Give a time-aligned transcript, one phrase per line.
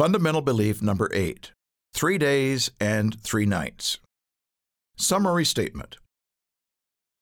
[0.00, 1.52] Fundamental belief number eight
[1.92, 3.98] three days and three nights.
[4.96, 5.98] Summary statement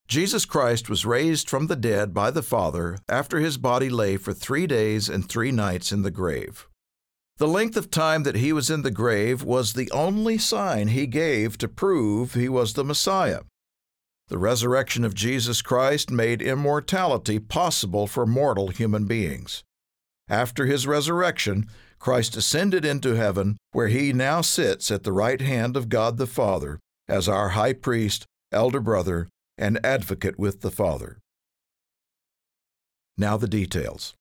[0.07, 4.31] Jesus Christ was raised from the dead by the Father after his body lay for
[4.31, 6.69] three days and three nights in the grave.
[7.35, 11.05] The length of time that he was in the grave was the only sign he
[11.05, 13.41] gave to prove he was the Messiah.
[14.29, 19.65] The resurrection of Jesus Christ made immortality possible for mortal human beings.
[20.29, 21.67] After his resurrection,
[21.99, 26.27] Christ ascended into heaven, where he now sits at the right hand of God the
[26.27, 31.19] Father as our high priest, elder brother, and advocate with the Father.
[33.17, 34.13] Now the details.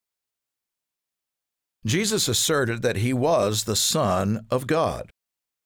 [1.87, 5.11] Jesus asserted that he was the Son of God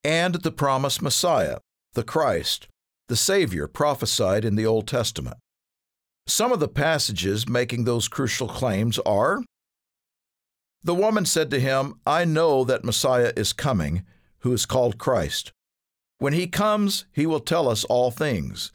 [0.05, 1.59] and the promised Messiah,
[1.95, 2.69] the Christ,
[3.09, 5.39] the Savior prophesied in the Old Testament.
[6.27, 9.43] Some of the passages making those crucial claims are
[10.85, 14.05] The woman said to him, I know that Messiah is coming,
[14.41, 15.53] who is called Christ.
[16.19, 18.73] When he comes, he will tell us all things.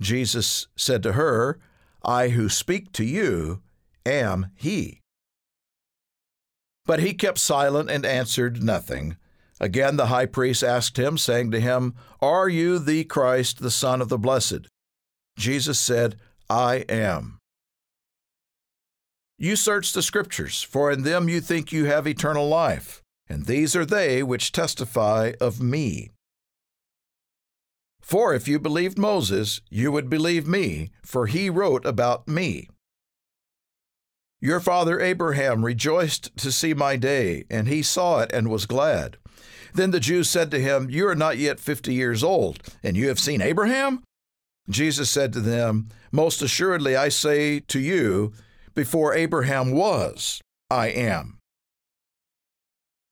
[0.00, 1.58] Jesus said to her,
[2.02, 3.62] I who speak to you
[4.06, 5.00] am he.
[6.86, 9.16] But he kept silent and answered nothing.
[9.60, 14.00] Again the high priest asked him, saying to him, Are you the Christ, the Son
[14.00, 14.68] of the Blessed?
[15.36, 16.16] Jesus said,
[16.48, 17.37] I am.
[19.40, 23.76] You search the Scriptures, for in them you think you have eternal life, and these
[23.76, 26.10] are they which testify of me.
[28.00, 32.68] For if you believed Moses, you would believe me, for he wrote about me.
[34.40, 39.18] Your father Abraham rejoiced to see my day, and he saw it and was glad.
[39.72, 43.06] Then the Jews said to him, You are not yet fifty years old, and you
[43.06, 44.02] have seen Abraham?
[44.68, 48.32] Jesus said to them, Most assuredly I say to you,
[48.78, 50.40] before Abraham was,
[50.70, 51.40] I am.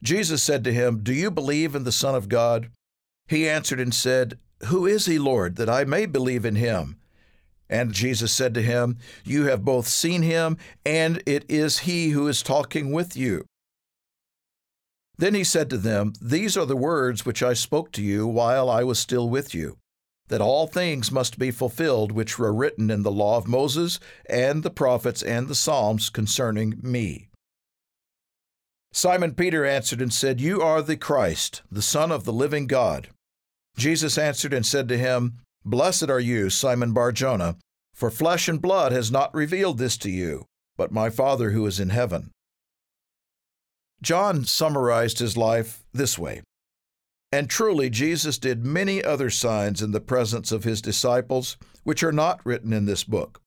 [0.01, 2.71] Jesus said to him, Do you believe in the Son of God?
[3.27, 7.01] He answered and said, Who is he, Lord, that I may believe in him?
[7.69, 12.29] And Jesus said to him, You have both seen him, and it is he who
[12.29, 13.45] is talking with you.
[15.19, 18.71] Then he said to them, These are the words which I spoke to you while
[18.71, 19.79] I was still with you,
[20.29, 24.63] that all things must be fulfilled which were written in the law of Moses, and
[24.63, 27.29] the prophets, and the Psalms concerning me.
[28.93, 33.09] Simon Peter answered and said, You are the Christ, the Son of the living God.
[33.77, 35.35] Jesus answered and said to him,
[35.65, 37.57] Blessed are you, Simon Barjona,
[37.93, 41.79] for flesh and blood has not revealed this to you, but my Father who is
[41.79, 42.31] in heaven.
[44.03, 46.43] John summarized his life this way
[47.33, 52.13] And truly, Jesus did many other signs in the presence of his disciples, which are
[52.13, 53.41] not written in this book.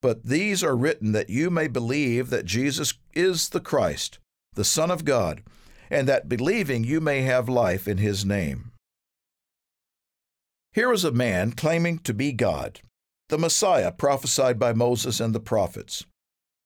[0.00, 4.18] But these are written that you may believe that Jesus is the Christ,
[4.54, 5.42] the Son of God,
[5.90, 8.72] and that believing you may have life in his name.
[10.72, 12.80] Here was a man claiming to be God,
[13.28, 16.04] the Messiah prophesied by Moses and the prophets.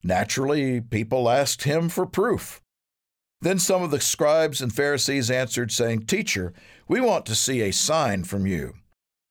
[0.04, 2.61] Naturally, people asked him for proof.
[3.42, 6.52] Then some of the scribes and Pharisees answered, saying, Teacher,
[6.86, 8.74] we want to see a sign from you.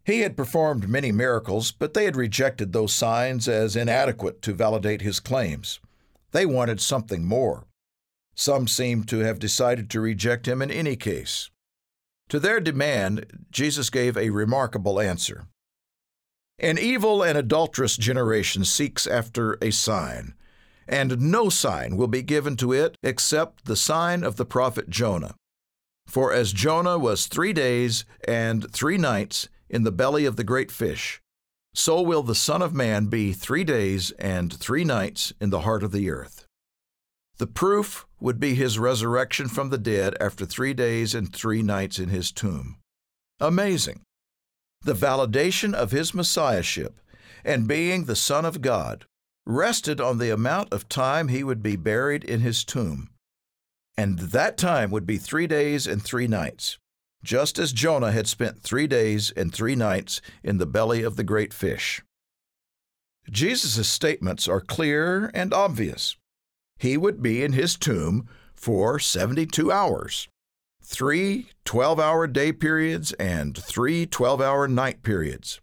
[0.03, 5.01] He had performed many miracles, but they had rejected those signs as inadequate to validate
[5.01, 5.79] his claims.
[6.31, 7.67] They wanted something more.
[8.35, 11.49] Some seemed to have decided to reject him in any case.
[12.29, 15.45] To their demand, Jesus gave a remarkable answer.
[16.59, 20.33] An evil and adulterous generation seeks after a sign
[20.91, 25.35] and no sign will be given to it except the sign of the prophet Jonah.
[26.05, 30.69] For as Jonah was three days and three nights in the belly of the great
[30.69, 31.21] fish,
[31.73, 35.83] so will the Son of Man be three days and three nights in the heart
[35.83, 36.45] of the earth.
[37.37, 41.97] The proof would be his resurrection from the dead after three days and three nights
[41.97, 42.77] in his tomb.
[43.39, 44.01] Amazing!
[44.81, 46.99] The validation of his messiahship
[47.45, 49.05] and being the Son of God
[49.45, 53.09] rested on the amount of time he would be buried in his tomb.
[53.97, 56.77] And that time would be three days and three nights,
[57.23, 61.23] just as Jonah had spent three days and three nights in the belly of the
[61.23, 62.01] great fish.
[63.29, 66.17] Jesus' statements are clear and obvious.
[66.79, 70.27] He would be in his tomb for 72 hours,
[70.83, 75.61] three 12 hour day periods and three 12 hour night periods.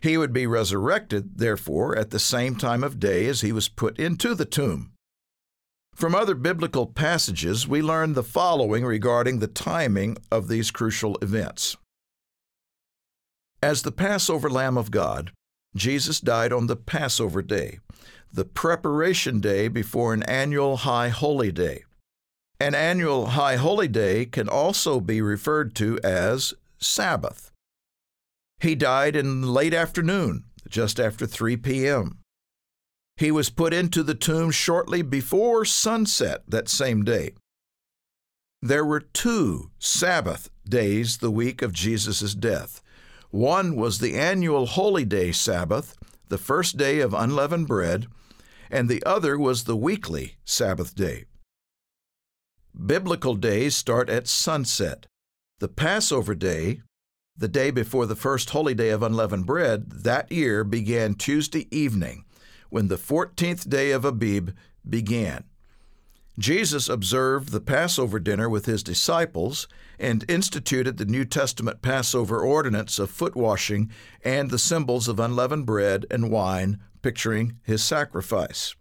[0.00, 3.98] He would be resurrected, therefore, at the same time of day as he was put
[3.98, 4.92] into the tomb.
[5.94, 11.76] From other biblical passages, we learn the following regarding the timing of these crucial events.
[13.62, 15.32] As the Passover Lamb of God,
[15.76, 17.78] Jesus died on the Passover day,
[18.32, 21.84] the preparation day before an annual high holy day.
[22.58, 27.49] An annual high holy day can also be referred to as Sabbath.
[28.60, 32.18] He died in late afternoon, just after 3 p.m.
[33.16, 37.32] He was put into the tomb shortly before sunset that same day.
[38.62, 42.82] There were two Sabbath days the week of Jesus' death.
[43.30, 45.96] One was the annual Holy Day Sabbath,
[46.28, 48.06] the first day of unleavened bread,
[48.70, 51.24] and the other was the weekly Sabbath day.
[52.74, 55.06] Biblical days start at sunset.
[55.58, 56.82] The Passover day,
[57.40, 62.24] the day before the first holy day of unleavened bread, that year began Tuesday evening,
[62.68, 64.50] when the 14th day of Abib
[64.88, 65.44] began.
[66.38, 72.98] Jesus observed the Passover dinner with his disciples and instituted the New Testament Passover ordinance
[72.98, 73.90] of foot washing
[74.22, 78.74] and the symbols of unleavened bread and wine, picturing his sacrifice.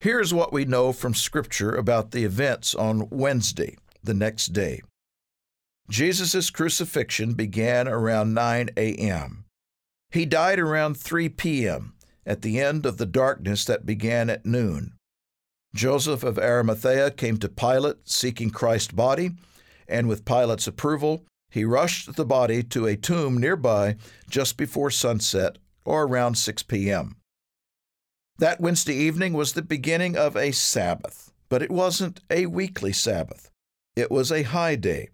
[0.00, 4.82] Here's what we know from Scripture about the events on Wednesday, the next day.
[5.90, 9.44] Jesus' crucifixion began around 9 a.m.
[10.10, 11.94] He died around 3 p.m.,
[12.26, 14.92] at the end of the darkness that began at noon.
[15.74, 19.30] Joseph of Arimathea came to Pilate seeking Christ's body,
[19.88, 23.96] and with Pilate's approval, he rushed the body to a tomb nearby
[24.28, 25.56] just before sunset
[25.86, 27.16] or around 6 p.m.
[28.38, 33.50] That Wednesday evening was the beginning of a Sabbath, but it wasn't a weekly Sabbath.
[33.96, 35.08] It was a high day,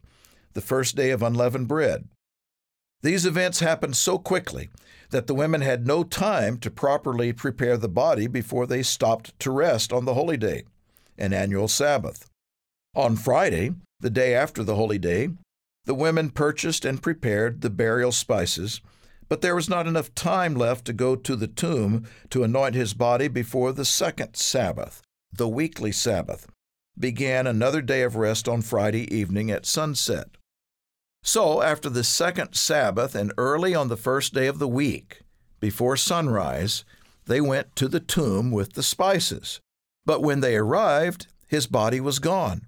[0.55, 2.09] the first day of unleavened bread.
[3.03, 4.71] These events happened so quickly
[5.11, 9.51] that the women had no time to properly prepare the body before they stopped to
[9.51, 10.65] rest on the holy day,
[11.19, 12.29] an annual Sabbath.
[12.97, 15.29] On Friday, the day after the holy day,
[15.85, 18.81] the women purchased and prepared the burial spices
[19.29, 22.95] but there was not enough time left to go to the tomb to anoint his
[22.95, 25.03] body before the second Sabbath,
[25.33, 26.47] the weekly Sabbath,
[26.99, 30.29] began another day of rest on Friday evening at sunset.
[31.27, 35.23] So, after the second Sabbath and early on the first day of the week,
[35.59, 36.85] before sunrise,
[37.25, 39.59] they went to the tomb with the spices.
[40.05, 42.67] But when they arrived, his body was gone.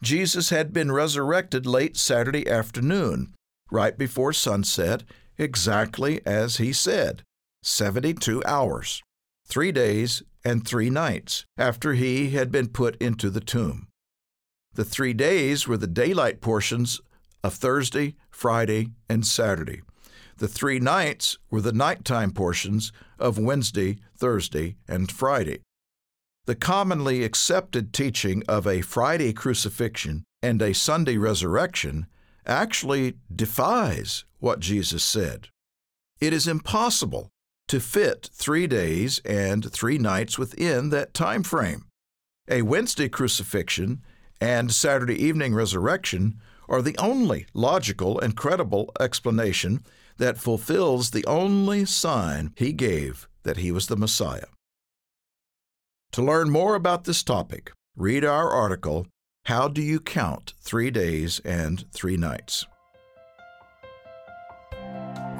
[0.00, 3.34] Jesus had been resurrected late Saturday afternoon,
[3.68, 5.02] right before sunset,
[5.36, 7.22] exactly as he said
[7.64, 9.02] 72 hours,
[9.44, 13.88] three days and three nights after he had been put into the tomb.
[14.74, 17.00] The three days were the daylight portions
[17.42, 19.82] of Thursday, Friday, and Saturday.
[20.38, 25.60] The three nights were the nighttime portions of Wednesday, Thursday, and Friday.
[26.46, 32.06] The commonly accepted teaching of a Friday crucifixion and a Sunday resurrection
[32.44, 35.48] actually defies what Jesus said.
[36.20, 37.28] It is impossible
[37.68, 41.86] to fit three days and three nights within that time frame.
[42.48, 44.02] A Wednesday crucifixion
[44.40, 46.40] and Saturday evening resurrection
[46.72, 49.84] are the only logical and credible explanation
[50.16, 54.46] that fulfills the only sign he gave that he was the Messiah.
[56.12, 59.06] To learn more about this topic, read our article,
[59.44, 62.66] How Do You Count Three Days and Three Nights?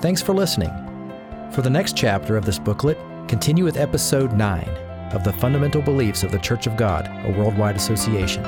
[0.00, 0.70] Thanks for listening.
[1.52, 4.68] For the next chapter of this booklet, continue with episode 9
[5.12, 8.42] of the Fundamental Beliefs of the Church of God, a worldwide association.